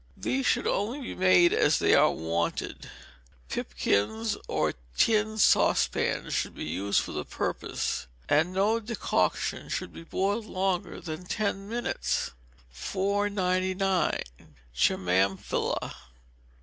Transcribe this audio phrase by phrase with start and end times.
[0.17, 2.89] These should only be made as they are wanted;
[3.49, 10.01] pipkins or tin saucepans should be used for the purpose; and no decoction should be
[10.03, 12.31] boiled longer than ten minutes.
[12.71, 14.23] 499.
[14.75, 15.93] Chimaphila.